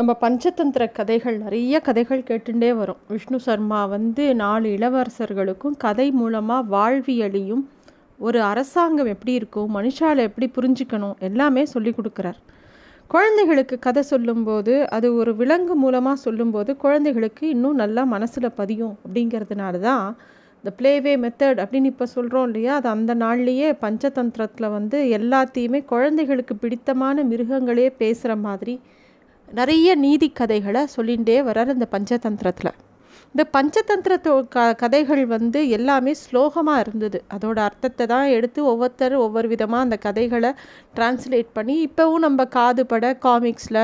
நம்ம 0.00 0.12
பஞ்சதந்திர 0.20 0.92
கதைகள் 0.92 1.38
நிறைய 1.38 1.80
கதைகள் 1.80 2.20
கேட்டுட்டே 2.28 2.68
வரும். 2.74 2.98
விஷ்ணு 3.08 3.40
சர்மா 3.40 3.80
வந்து 3.84 4.34
நாலு 4.34 4.68
இளவரசர்களுக்கும் 4.68 5.74
கதை 5.78 6.06
மூலமாக 6.10 6.68
வாழ்வியலையும் 6.76 7.62
ஒரு 8.18 8.38
அரசாங்கம் 8.42 9.06
எப்படி 9.06 9.32
இருக்கும் 9.32 9.74
மனுஷால 9.76 10.24
எப்படி 10.28 10.46
புரிஞ்சுக்கணும் 10.56 11.18
எல்லாமே 11.18 11.64
சொல்லி 11.64 11.94
கொடுக்குறார். 11.96 12.38
குழந்தைகளுக்கு 13.06 13.78
கதை 13.78 14.02
சொல்லும்போது 14.02 14.88
அது 14.88 15.14
ஒரு 15.14 15.34
விலங்கு 15.36 15.74
மூலமாக 15.74 16.16
சொல்லும்போது 16.16 16.76
குழந்தைகளுக்கு 16.76 17.48
இன்னும் 17.48 17.74
நல்லா 17.74 18.04
மனசில் 18.04 18.56
பதியும் 18.56 18.94
அப்படிங்கிறதுனால 19.04 19.80
தான் 19.80 20.06
இந்த 20.64 20.72
ப்ளேவே 20.78 21.14
மெத்தட் 21.24 21.60
அப்படின்னு 21.62 21.92
இப்போ 21.94 22.06
சொல்கிறோம் 22.06 22.44
இல்லையா? 22.44 22.74
அது 22.74 22.88
அந்த 22.88 23.14
நாள்லேயே 23.14 23.70
பஞ்சதந்திரத்தில் 23.80 24.70
வந்து 24.70 25.00
எல்லாத்தையுமே 25.18 25.82
குழந்தைகளுக்கு 25.84 26.56
பிடித்தமான 26.56 27.24
மிருகங்களே 27.24 27.88
பேசுகிற 27.98 28.36
மாதிரி 28.36 28.76
நிறைய 29.58 29.94
நீதி 30.04 30.28
கதைகளை 30.30 30.82
சொல்லிகிட்டே 30.96 31.36
வர்றார் 31.46 31.72
இந்த 31.74 31.86
பஞ்சதந்திரத்தில். 31.94 32.72
இந்த 33.34 33.42
பஞ்சதந்திரத்தோ 33.56 34.32
க 34.54 34.66
கதைகள் 34.72 35.22
வந்து 35.26 35.60
எல்லாமே 35.68 36.12
ஸ்லோகமாக 36.24 36.82
இருந்தது. 36.84 37.18
அதோட 37.34 37.58
அர்த்தத்தை 37.68 38.04
தான் 38.06 38.28
எடுத்து 38.36 38.60
ஒவ்வொருத்தர் 38.64 39.14
ஒவ்வொரு 39.24 39.48
விதமாக 39.48 39.86
அந்த 39.86 39.96
கதைகளை 40.06 40.50
டிரான்ஸ்லேட் 40.96 41.50
பண்ணி 41.52 41.76
இப்போவும் 41.88 42.24
நம்ம 42.26 42.46
காதுபட 42.56 43.12
காமிக்ஸில் 43.26 43.82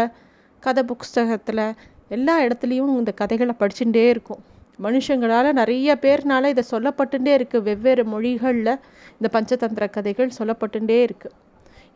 கதை 0.62 0.84
புஸ்தகத்தில் 0.84 1.64
எல்லா 2.08 2.36
இடத்துலையும் 2.46 2.92
இந்த 2.98 3.14
கதைகளை 3.22 3.54
படிச்சுட்டே 3.60 4.04
இருக்கும். 4.08 4.42
மனுஷங்களால் 4.84 5.50
நிறைய 5.52 5.98
பேர்னால 6.02 6.48
இதை 6.54 6.64
சொல்லப்பட்டுட்டே 6.70 7.32
இருக்குது 7.38 7.66
வெவ்வேறு 7.68 8.04
மொழிகளில் 8.04 8.72
இந்த 9.18 9.28
பஞ்சதந்திர 9.36 9.84
கதைகள் 9.90 10.36
சொல்லப்பட்டுட்டே 10.38 10.98
இருக்குது 11.06 11.34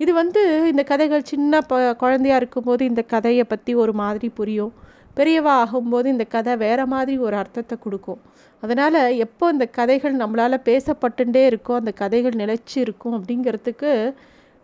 இது 0.01 0.13
வந்து 0.13 0.43
இந்த 0.71 0.83
கதைகள் 0.83 1.23
சின்ன 1.23 1.61
ப 1.61 1.79
குழந்தையாக 1.95 2.41
இருக்கும்போது 2.41 2.83
இந்த 2.85 3.03
கதையை 3.03 3.45
பற்றி 3.45 3.73
ஒரு 3.75 3.93
மாதிரி 3.93 4.29
புரியும். 4.29 4.73
பெரியவா 5.17 5.55
ஆகும்போது 5.63 6.07
இந்த 6.07 6.25
கதை 6.25 6.53
வேறு 6.57 6.85
மாதிரி 6.87 7.19
ஒரு 7.19 7.37
அர்த்தத்தை 7.37 7.77
கொடுக்கும். 7.81 8.21
அதனால் 8.63 8.99
எப்போ 9.17 9.45
இந்த 9.53 9.67
கதைகள் 9.79 10.15
நம்மளால் 10.17 10.65
பேசப்பட்டுட்டே 10.65 11.43
இருக்கோ 11.51 11.75
அந்த 11.75 11.93
கதைகள் 11.93 12.33
நிலைச்சி 12.33 12.77
இருக்கும் 12.77 13.17
அப்படிங்கிறதுக்கு 13.19 13.91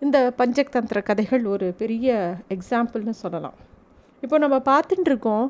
இந்த 0.03 0.19
பஞ்சதந்திர 0.39 1.03
கதைகள் 1.03 1.45
ஒரு 1.45 1.67
பெரிய 1.79 2.09
எக்ஸாம்பிள்னு 2.57 3.15
சொல்லலாம். 3.25 3.57
இப்போ 4.23 4.39
நம்ம 4.39 4.57
பார்த்துட்டுருக்கோம் 4.65 5.47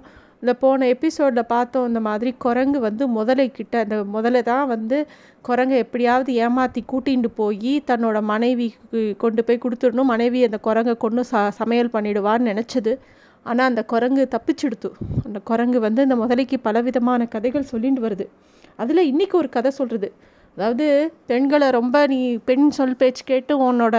இந்த 0.47 0.55
போன 0.61 0.87
எபிசோடில் 0.93 1.51
பார்த்தோம் 1.53 1.87
இந்த 1.91 2.01
மாதிரி 2.07 2.31
குரங்கு 2.45 2.79
வந்து 2.85 3.05
முதலை 3.15 3.45
கிட்ட 3.57 3.75
அந்த 3.85 3.97
முதலை 4.13 4.41
தான் 4.49 4.67
வந்து 4.73 4.99
குரங்கை 5.45 5.77
எப்படியாவது 5.85 6.31
ஏமாற்றி 6.45 6.81
கூட்டிகிட்டு 6.93 7.31
போய் 7.41 7.73
தன்னோட 7.89 8.19
மனைவிக்கு 8.31 9.01
கொண்டு 9.23 9.43
போய் 9.47 9.61
கொடுத்துடணும். 9.65 10.11
மனைவி 10.13 10.41
அந்த 10.49 10.59
குரங்கை 10.67 10.95
கொண்டு 11.05 11.23
ச 11.31 11.43
சமையல் 11.59 11.91
பண்ணிடுவான்னு 11.95 12.49
நினச்சது. 12.51 12.93
ஆனால் 13.47 13.69
அந்த 13.71 13.85
குரங்கு 13.93 14.27
தப்பிச்சுடுத்து. 14.35 14.91
அந்த 15.25 15.41
குரங்கு 15.51 15.81
வந்து 15.87 16.07
இந்த 16.09 16.19
முதலைக்கு 16.23 16.59
பலவிதமான 16.69 17.27
கதைகள் 17.35 17.69
சொல்லிட்டு 17.73 18.05
வருது. 18.07 18.27
அதில் 18.83 19.09
இன்றைக்கி 19.11 19.37
ஒரு 19.43 19.51
கதை 19.57 19.73
சொல்கிறது 19.81 20.11
அதாவது 20.57 20.87
பெண்களை 21.31 21.71
ரொம்ப 21.79 21.97
நீ 22.15 22.21
பெண் 22.51 22.69
சொல் 22.79 22.99
பேச்சு 23.03 23.25
கேட்டு 23.33 23.57
உன்னோட 23.69 23.97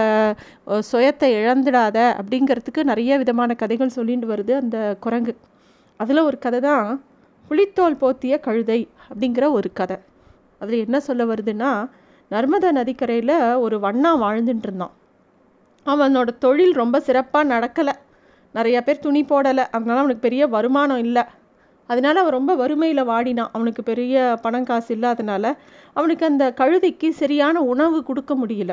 சுயத்தை 0.90 1.30
இழந்துடாத 1.42 1.98
அப்படிங்கிறதுக்கு 2.20 2.82
நிறைய 2.92 3.18
விதமான 3.24 3.54
கதைகள் 3.64 3.96
சொல்லிட்டு 3.98 4.32
வருது 4.34 4.54
அந்த 4.62 4.78
குரங்கு. 5.06 5.34
அதில் 6.00 6.26
ஒரு 6.28 6.38
கதை 6.38 6.60
தான் 6.60 6.88
புளித்தோல் 7.48 8.00
போத்திய 8.02 8.34
கழுதை 8.46 8.80
அப்படிங்கிற 9.08 9.44
ஒரு 9.58 9.68
கதை. 9.72 9.96
அதில் 10.60 10.82
என்ன 10.86 10.98
சொல்ல 11.00 11.24
வருதுன்னா 11.24 11.70
நர்மதா 12.30 12.70
நதிக்கரையில் 12.78 13.36
ஒரு 13.64 13.76
வண்ணா 13.84 14.10
வாழ்ந்துட்டு 14.24 14.66
இருந்தான். 14.68 14.94
அவனோட 15.86 16.30
தொழில் 16.44 16.74
ரொம்ப 16.82 16.96
சிறப்பாக 17.00 17.50
நடக்கலை. 17.54 17.94
நிறையா 18.54 18.80
பேர் 18.86 19.04
துணி 19.06 19.22
போடலை. 19.22 19.64
அதனால் 19.76 20.00
அவனுக்கு 20.02 20.26
பெரிய 20.26 20.42
வருமானம் 20.46 21.02
இல்லை. 21.06 21.24
அதனால் 21.90 22.20
அவன் 22.22 22.36
ரொம்ப 22.38 22.52
வறுமையில் 22.54 23.08
வாடினான். 23.10 23.50
அவனுக்கு 23.56 23.82
பெரிய 23.82 24.36
பணம் 24.42 24.68
காசு 24.70 24.90
இல்லாதனால 24.96 25.44
அவனுக்கு 25.98 26.24
அந்த 26.26 26.44
கழுதைக்கு 26.60 27.08
சரியான 27.22 27.62
உணவு 27.72 27.98
கொடுக்க 28.08 28.32
முடியல. 28.42 28.72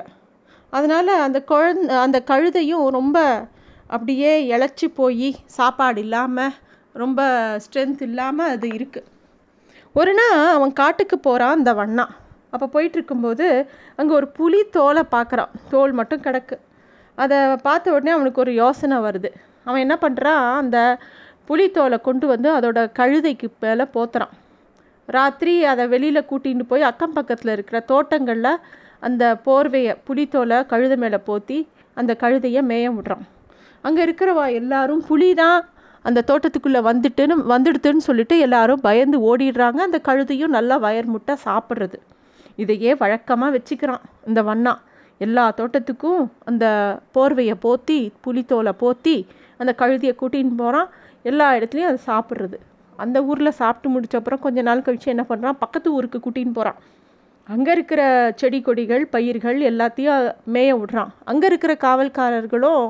அதனால் 0.73 1.11
அந்த 1.25 1.39
குழந்த 1.51 1.91
அந்த 2.05 2.17
கழுதையும் 2.31 2.85
ரொம்ப 2.97 3.17
அப்படியே 3.87 4.31
இழைச்சி 4.55 4.87
போய் 4.99 5.29
சாப்பாடு 5.57 5.99
இல்லாமல் 6.05 6.53
ரொம்ப 7.03 7.21
ஸ்ட்ரென்த் 7.63 8.01
இல்லாமல் 8.07 8.51
அது 8.55 8.67
இருக்குது 8.77 9.11
ஒரு 9.99 10.13
நாள் 10.19 10.37
அவன் 10.57 10.73
காட்டுக்கு 10.79 11.17
போகிறான் 11.25 11.55
அந்த 11.57 11.71
வண்ணா. 11.79 12.05
அப்போ 12.53 12.65
போயிட்டுருக்கும்போது 12.73 13.45
அங்கே 13.99 14.13
ஒரு 14.19 14.27
புலி 14.37 14.59
தோலை 14.75 15.03
பார்க்குறான். 15.15 15.51
தோல் 15.73 15.93
மட்டும் 15.99 16.23
கிடக்கு. 16.25 16.55
அதை 17.17 17.37
பார்த்த 17.67 17.93
உடனே 17.95 18.11
அவனுக்கு 18.15 18.41
ஒரு 18.45 18.53
யோசனை 18.63 18.97
வருது. 19.05 19.29
அவன் 19.67 19.83
என்ன 19.85 19.95
பண்ணுறான் 20.01 20.41
அந்த 20.61 20.77
புலித்தோலை 21.49 21.97
கொண்டு 22.07 22.25
வந்து 22.33 22.49
அதோட 22.57 22.79
கழுதைக்கு 22.99 23.47
மேலே 23.65 23.85
போத்துறான். 23.95 24.33
ராத்திரி 25.09 25.53
அதை 25.71 25.83
வெளியில் 25.93 26.27
கூட்டிகிட்டு 26.29 26.65
போய் 26.71 26.89
அக்கம் 26.91 27.15
பக்கத்தில் 27.17 27.53
இருக்கிற 27.55 27.79
தோட்டங்களில் 27.91 28.51
அந்த 29.07 29.23
போர்வையை 29.45 29.93
புலித்தோலை 30.07 30.57
கழுதை 30.71 30.97
மேலே 31.03 31.19
போற்றி 31.29 31.57
அந்த 31.97 32.11
கழுதையை 32.23 32.61
மேய 32.71 32.85
விடுறான். 32.95 33.25
அங்கே 33.83 34.01
இருக்கிறவா 34.05 34.45
எல்லாரும் 34.61 35.01
புலி 35.09 35.29
தான் 35.43 35.59
அந்த 36.07 36.23
தோட்டத்துக்குள்ளே 36.29 36.81
வந்துட்டுன்னு 36.89 37.35
வந்துடுதுன்னு 37.53 38.03
சொல்லிட்டு 38.07 38.35
எல்லாரும் 38.45 38.83
பயந்து 38.87 39.17
ஓடிடுறாங்க. 39.29 39.79
அந்த 39.87 39.99
கழுதையும் 40.07 40.53
நல்லா 40.57 40.75
வயர் 40.85 41.13
முட்டை 41.13 41.35
சாப்பிட்றது. 41.47 41.97
இதையே 42.63 42.91
வழக்கமாக 43.01 43.53
வச்சுக்கிறான் 43.55 44.03
இந்த 44.29 44.41
வண்ணா. 44.49 44.73
எல்லா 45.21 45.43
தோட்டத்துக்கும் 45.59 46.23
அந்த 46.49 46.65
போர்வையை 47.15 47.55
போற்றி 47.65 47.99
புலித்தோலை 48.25 48.73
போற்றி 48.83 49.15
அந்த 49.61 49.71
கழுதியை 49.81 50.13
கூட்டின்னு 50.21 50.55
போகிறான் 50.61 50.89
எல்லா 51.29 51.45
இடத்துலையும் 51.57 51.89
அதை 51.91 51.99
சாப்பிட்றது. 52.11 52.57
அந்த 53.03 53.17
ஊரில் 53.29 53.57
சாப்பிட்டு 53.61 53.87
முடிச்ச 53.93 54.15
அப்புறம் 54.19 54.43
கொஞ்ச 54.45 54.59
நாள் 54.67 54.85
கழித்து 54.85 55.13
என்ன 55.13 55.23
பண்ணுறான் 55.29 55.57
பக்கத்து 55.63 55.89
ஊருக்கு 55.97 56.19
கூட்டின்னு 56.25 56.57
போகிறான் 56.59 56.79
அங்கே 57.49 57.71
இருக்கிற 57.75 58.01
செடி 58.41 58.59
கொடிகள் 58.67 59.03
பயிர்கள் 59.15 59.57
எல்லாத்தையும் 59.71 60.21
மேய 60.53 60.69
விடுறான். 60.79 61.11
அங்கே 61.31 61.47
இருக்கிற 61.51 61.73
காவல்காரர்களும் 61.85 62.85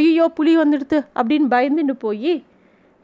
ஐயோ 0.00 0.26
புலி 0.38 0.52
வந்துடுது 0.62 0.98
அப்படின்னு 1.18 1.48
பயந்துட்டு 1.54 1.94
போய் 2.04 2.32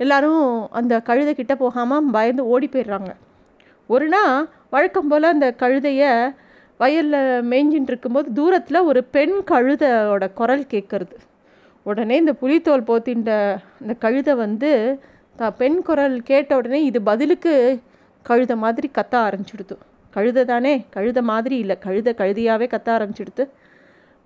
எல்லாரும் 0.00 0.44
அந்த 0.78 0.94
கழுதை 1.08 1.32
கிட்ட 1.34 1.54
போகாமல் 1.62 2.06
பயந்து 2.16 2.42
ஓடி 2.52 2.68
போயிடுறாங்க. 2.74 3.10
ஒரு 3.90 4.06
நாள் 4.14 4.46
வழக்கம் 4.74 5.10
போல் 5.10 5.32
அந்த 5.34 5.46
கழுதையை 5.62 6.12
வயலில் 6.80 7.22
மேய்ஞ்சின்னு 7.50 7.90
இருக்கும்போது 7.92 8.28
தூரத்தில் 8.38 8.86
ஒரு 8.90 9.00
பெண் 9.14 9.36
கழுதையோட 9.50 10.26
குரல் 10.40 10.64
கேட்குறது 10.72 11.16
உடனே 11.86 12.16
இந்த 12.22 12.32
புலித்தோல் 12.42 12.88
போத்தின்ற 12.90 13.30
அந்த 13.80 13.94
கழுதை 14.04 14.34
வந்து 14.44 14.70
த 15.36 15.50
பெண் 15.60 15.78
குரல் 15.88 16.16
கேட்ட 16.30 16.56
உடனே 16.60 16.80
இது 16.88 16.98
பதிலுக்கு 17.10 17.54
கழுத 18.26 18.52
மாதிரி 18.64 18.88
கத்த 18.98 19.14
ஆரம்பிச்சிடுது. 19.26 19.76
கழுதை 20.16 20.42
தானே 20.44 20.74
கழுத 20.96 21.18
மாதிரி 21.30 21.56
இல்லை 21.62 21.76
கழுத 21.86 22.08
கழுதியாகவே 22.20 22.66
கத்த 22.74 22.88
ஆரம்பிச்சிடுது. 22.96 23.44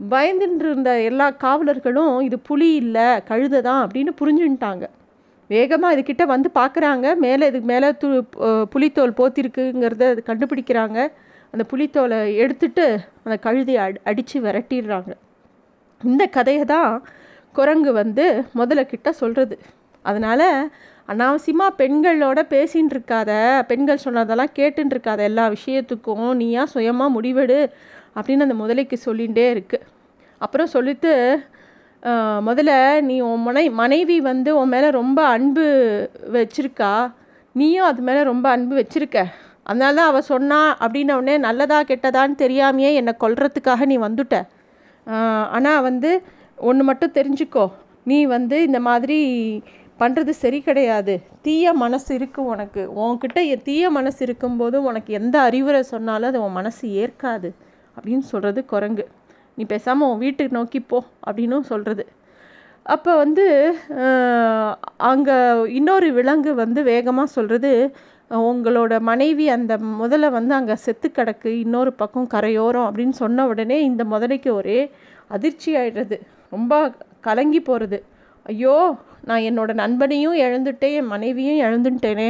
பயந்துட்டு 0.00 0.66
இருந்த 0.68 0.92
எல்லா 1.08 1.26
காவலர்களும் 1.44 2.14
இது 2.28 2.36
புலி 2.48 2.68
இல்லை 2.82 3.08
கழுத 3.30 3.60
தான் 3.68 3.82
அப்படின்னு 3.84 4.12
புரிஞ்சுட்டாங்க 4.20 4.86
வேகமாக 5.50 5.94
இதுக்கிட்ட 5.94 6.24
வந்து 6.26 6.48
பார்க்குறாங்க 6.60 7.06
மேலே 7.24 7.44
இதுக்கு 7.50 7.68
மேலே 7.72 7.88
து 8.02 8.08
புலித்தோல் 8.74 9.18
போத்திருக்குங்கிறத 9.20 10.04
கண்டுபிடிக்கிறாங்க. 10.28 10.98
அந்த 11.54 11.64
புலித்தோலை 11.72 12.18
எடுத்துட்டு 12.42 12.84
அந்த 13.24 13.36
கழுதியை 13.46 13.80
அடி 13.86 13.98
அடித்து 14.10 14.38
விரட்டிடுறாங்க. 14.46 15.10
இந்த 16.00 16.24
கதையை 16.36 16.64
தான் 16.74 16.90
குரங்கு 17.54 17.90
வந்து 18.00 18.24
முதல்ல 18.60 18.82
கிட்ட 18.92 19.08
சொல்கிறது 19.20 19.56
அதனால் 20.04 20.48
அனாவசியமாக 21.08 21.76
பெண்களோட 21.80 22.40
பேசின்னு 22.54 22.92
இருக்காத 22.94 23.30
பெண்கள் 23.70 24.04
சொன்னதெல்லாம் 24.04 24.54
கேட்டுன்னு 24.58 24.94
இருக்காத 24.94 25.20
எல்லா 25.30 25.44
விஷயத்துக்கும் 25.56 26.28
நீயா 26.40 26.62
சுயமாக 26.74 27.14
முடிவெடு 27.16 27.58
அப்படின்னு 28.16 28.46
அந்த 28.46 28.56
முதலைக்கு 28.62 28.96
சொல்லிகிட்டே 29.06 29.46
இருக்குது 29.54 29.86
அப்புறம் 30.40 30.72
சொல்லிட்டு 30.74 31.12
முதல்ல 32.48 32.72
நீ 33.08 33.14
உன் 33.28 33.44
மனை 33.46 33.64
மனைவி 33.80 34.16
வந்து 34.30 34.50
உன் 34.60 34.72
மேலே 34.74 34.88
ரொம்ப 35.00 35.20
அன்பு 35.34 35.64
வச்சிருக்கா. 36.34 36.90
நீயும் 37.60 37.88
அது 37.90 38.00
மேலே 38.08 38.22
ரொம்ப 38.30 38.46
அன்பு 38.54 38.74
வச்சிருக்க. 38.80 39.18
அதனால 39.70 39.96
தான் 39.98 40.10
அவள் 40.12 40.28
சொன்னா 40.32 40.58
அப்படின்னவுடனே 40.84 41.34
நல்லதா 41.46 41.78
கெட்டதான்னு 41.90 42.36
தெரியாமையே 42.42 42.90
என்னை 43.00 43.14
கொல்றதுக்காக 43.24 43.86
நீ 43.92 43.96
வந்துட்ட. 44.06 44.36
ஆனால் 45.56 45.84
வந்து 45.88 46.10
ஒன்று 46.70 46.82
மட்டும் 46.90 47.16
தெரிஞ்சுக்கோ. 47.18 47.64
நீ 48.10 48.18
வந்து 48.36 48.56
இந்த 48.68 48.80
மாதிரி 48.88 49.18
பண்ணுறது 50.00 50.32
சரி 50.42 50.58
கிடையாது. 50.68 51.14
தீய 51.46 51.72
மனசு 51.84 52.10
இருக்குது 52.18 52.48
உனக்கு. 52.52 52.82
உன்கிட்ட 53.02 53.40
தீய 53.68 53.90
மனசு 53.98 54.20
இருக்கும்போது 54.26 54.76
உனக்கு 54.90 55.10
எந்த 55.20 55.36
அறிவுரை 55.48 55.82
சொன்னாலும் 55.94 56.30
அது 56.32 56.44
உன் 56.46 56.58
மனசு 56.60 56.84
ஏற்காது. 57.02 57.50
அப்படின்னு 57.96 58.24
சொல்கிறது 58.32 58.60
குரங்கு. 58.72 59.04
நீ 59.58 59.62
பேசாமல் 59.72 60.10
உன் 60.10 60.22
வீட்டுக்கு 60.24 60.56
நோக்கி 60.58 60.80
போ 60.82 60.98
அப்படின்னும் 61.26 61.70
சொல்கிறது 61.70 62.04
அப்போ 62.86 63.12
வந்து 63.16 63.44
அங்கே 65.10 65.36
இன்னொரு 65.78 66.08
விலங்கு 66.12 66.50
வந்து 66.54 66.80
வேகமாக 66.90 67.34
சொல்கிறது 67.36 67.70
உங்களோட 68.30 68.94
மனைவி 69.10 69.46
அந்த 69.56 69.72
முதல்ல 70.00 70.30
வந்து 70.30 70.52
அங்கே 70.54 70.76
செத்து 70.84 71.08
கிடக்கு 71.10 71.50
இன்னொரு 71.64 71.90
பக்கம் 71.92 72.32
கரையோரம் 72.34 72.86
அப்படின்னு 72.88 73.16
சொன்ன 73.22 73.46
உடனே 73.46 73.78
இந்த 73.82 74.02
முதலைக்கு 74.04 74.50
ஒரே 74.52 74.78
அதிர்ச்சி 75.28 75.70
ஆகிடுறது 75.80 76.16
ரொம்ப 76.52 76.74
கலங்கி 77.20 77.60
போகிறது 77.60 77.98
ஐயோ 78.46 78.74
நான் 79.24 79.46
என்னோடய 79.50 79.80
நண்பனையும் 79.82 80.36
இழந்துட்டேன் 80.44 80.96
என் 80.98 81.12
மனைவியும் 81.14 81.60
இழந்துட்டேனே 81.64 82.28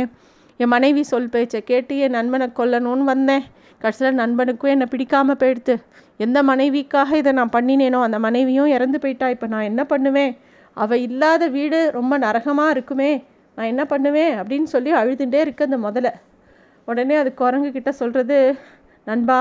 என் 0.61 0.73
மனைவி 0.75 1.03
சொல் 1.03 1.33
பேச்சை 1.35 1.61
கேட்டு 1.71 1.95
என் 2.05 2.17
நண்பனை 2.19 2.47
கொல்லணும்னு 2.59 3.05
வந்தேன். 3.13 3.45
கடைசியில் 3.81 4.21
நண்பனுக்கும் 4.21 4.73
என்னை 4.75 4.87
பிடிக்காமல் 4.93 5.39
போயிடுத்து. 5.41 5.75
எந்த 6.21 6.39
மனைவிக்காக 6.51 7.11
இதை 7.21 7.33
நான் 7.39 7.55
பண்ணினேனோ 7.57 8.01
அந்த 8.07 8.19
மனைவியும் 8.27 8.73
இறந்து 8.77 8.99
போயிட்டா 9.03 9.29
இப்போ 9.35 9.47
நான் 9.55 9.69
என்ன 9.71 9.83
பண்ணுவேன்? 9.93 10.33
அவள் 10.77 11.03
இல்லாத 11.07 11.43
வீடு 11.57 11.79
ரொம்ப 11.99 12.15
நரகமாக 12.25 12.75
இருக்குமே 12.75 13.11
நான் 13.57 13.71
என்ன 13.73 13.83
பண்ணுவேன்? 13.93 14.33
அப்படின்னு 14.41 14.69
சொல்லி 14.75 14.93
அழுதுகிட்டே 15.01 15.41
இருக்கு 15.45 15.69
அந்த 15.69 15.79
முதல்ல 15.87 16.11
உடனே 16.89 17.15
அது 17.21 17.31
குரங்குக்கிட்ட 17.43 17.91
சொல்கிறது 18.01 18.39
நண்பா 19.07 19.41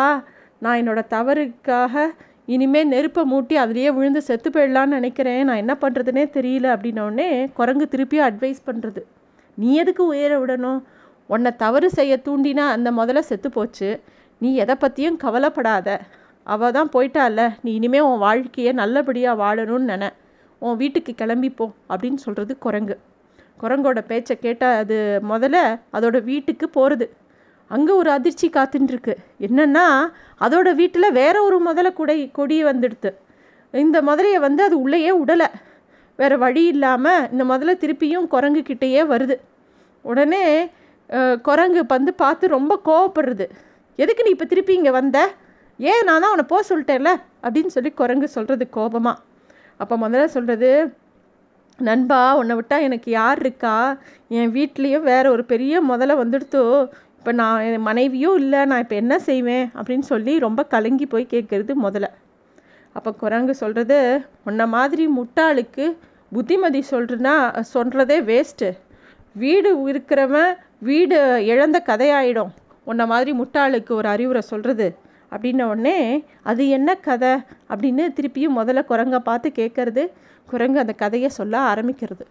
நான் 0.64 0.80
என்னோடய 0.82 1.12
தவறுக்காக 1.16 2.04
இனிமேல் 2.54 2.92
நெருப்பை 2.94 3.24
மூட்டி 3.32 3.56
அதுலேயே 3.64 3.90
விழுந்து 3.98 4.22
செத்து 4.28 4.50
போயிடலான்னு 4.50 4.98
நினைக்கிறேன். 5.00 5.44
நான் 5.50 5.62
என்ன 5.64 5.74
பண்ணுறதுனே 5.84 6.24
தெரியல. 6.38 6.66
அப்படின்னோடனே 6.76 7.28
குரங்கு 7.60 7.86
திருப்பியும் 7.94 8.28
அட்வைஸ் 8.30 8.62
பண்ணுறது 8.70 9.02
நீ 9.58 9.70
எதுக்கு 9.84 10.04
உயர 10.14 10.34
விடணும்? 10.42 10.80
உன்னை 11.34 11.52
தவறு 11.64 11.90
செய்ய 11.98 12.14
தூண்டினா 12.26 12.66
அந்த 12.76 12.92
முதல்ல 12.92 13.22
செத்து 13.30 13.50
போச்சு. 13.58 13.90
நீ 14.42 14.50
எதை 14.64 14.76
பற்றியும் 14.84 15.20
கவலைப்படாத. 15.24 15.88
அவள் 16.46 16.76
தான் 16.78 16.92
போயிட்டால 16.96 17.48
நீ 17.64 17.72
இனிமேல் 17.80 18.06
உன் 18.10 18.24
வாழ்க்கையை 18.28 18.72
நல்லபடியாக 18.82 19.42
வாழணும்னு 19.44 19.90
நினை. 19.94 20.10
உன் 20.62 20.80
வீட்டுக்கு 20.82 21.12
கிளம்பிப்போ 21.22 21.66
அப்படின்னு 21.92 22.20
சொல்கிறது 22.26 22.54
குரங்கு. 22.66 22.96
குரங்கோட 23.62 24.00
பேச்சை 24.12 24.36
கேட்டால் 24.46 24.78
அது 24.82 24.98
முதல்ல 25.32 25.58
அதோட 25.98 26.18
வீட்டுக்கு 26.32 26.66
போகிறது 26.78 27.06
அங்கே 27.72 27.94
ஒரு 28.02 28.10
அதிர்ச்சி 28.18 28.48
காத்துட்டுருக்கு 28.56 29.14
என்னென்னா 29.48 29.86
அதோட 30.46 30.70
வீட்டில் 30.80 31.16
வேற 31.20 31.36
ஒரு 31.48 31.58
முதல 31.68 31.88
குடை 32.00 32.18
கொடி 32.38 32.58
வந்துடுது 32.70 33.12
இந்த 33.74 33.98
முதலையை 34.10 34.40
வந்து 34.48 34.62
அது 34.68 34.76
உள்ளேயே 34.84 35.12
உடலை. 35.22 35.48
வேறு 36.20 36.36
வழி 36.44 36.64
இல்லாமல் 36.74 37.24
இந்த 37.34 37.44
முதல்ல 37.52 37.74
திருப்பியும் 37.84 38.28
குரங்கு 38.34 38.62
கிட்டேயே 38.68 39.04
வருது. 39.14 39.36
உடனே 40.06 40.44
குரங்கு 41.48 41.82
வந்து 41.94 42.12
பார்த்து 42.24 42.56
ரொம்ப 42.58 42.74
கோவப்படுறது. 42.88 43.46
எதுக்கு 44.00 44.26
நீ 44.26 44.32
இப்போ 44.36 44.48
திருப்பி 44.52 44.74
இங்கே 44.80 44.94
வந்த? 45.00 45.18
ஏன் 45.80 46.04
நான் 46.04 46.22
தான் 46.22 46.32
அவனை 46.32 46.46
போக 46.48 46.62
சொல்லிட்டேன்ல? 46.70 47.12
அப்படின்னு 47.42 47.66
சொல்லி 47.66 47.92
குரங்கு 47.92 48.28
சொல்கிறது 48.28 48.70
கோபமாக 48.70 49.22
அப்போ 49.78 49.96
முதல்ல 49.98 50.26
சொல்கிறது 50.26 50.94
நண்பா 51.80 52.36
உன்னை 52.36 52.56
விட்டால் 52.56 52.82
எனக்கு 52.82 53.12
யார் 53.12 53.40
இருக்கா? 53.40 53.98
என் 54.30 54.52
வீட்லேயும் 54.54 55.02
வேறு 55.02 55.32
ஒரு 55.32 55.44
பெரிய 55.46 55.84
முதல்ல 55.84 56.18
வந்துடுத்தோ. 56.24 56.88
இப்போ 57.18 57.32
நான் 57.32 57.62
என் 57.62 57.82
மனைவியும் 57.82 58.36
இல்லை 58.36 58.66
நான் 58.66 58.80
இப்போ 58.80 58.96
என்ன 58.96 59.20
செய்வேன்? 59.20 59.72
அப்படின்னு 59.76 60.00
சொல்லி 60.00 60.40
ரொம்ப 60.40 60.66
கலங்கி 60.66 61.06
போய் 61.06 61.28
கேட்குறது 61.30 61.74
முதல்ல 61.86 62.10
அப்போ 62.94 63.12
குரங்கு 63.12 63.56
சொல்கிறது 63.56 64.26
உன்ன 64.46 64.68
மாதிரி 64.68 65.08
முட்டாளுக்கு 65.08 65.98
புத்திமதி 66.34 66.84
சொல்கிறனா 66.92 67.64
சொல்கிறதே 67.74 68.18
வேஸ்ட்டு 68.30 68.72
வீடு 69.34 69.94
இருக்கிறவன் 69.94 70.54
வீடு 70.80 71.46
இழந்த 71.46 71.84
கதையாயிடும். 71.86 72.52
உன்ன 72.84 73.06
மாதிரி 73.06 73.32
முட்டாளுக்கு 73.34 73.92
ஒரு 73.92 74.08
அறிவுரை 74.08 74.42
சொல்கிறது 74.42 74.96
அப்படின்ன 75.36 75.64
உடனே 75.64 76.24
அது 76.44 76.68
என்ன 76.70 76.96
கதை? 76.96 77.30
அப்படின்னு 77.70 78.04
திருப்பியும் 78.16 78.58
முதல்ல 78.58 78.86
குரங்கை 78.86 79.20
பார்த்து 79.20 79.52
கேட்கறது 79.56 80.08
குரங்கு 80.46 80.80
அந்த 80.80 80.94
கதையை 80.94 81.30
சொல்ல 81.30 81.60
ஆரம்பிக்கிறது. 81.60 82.26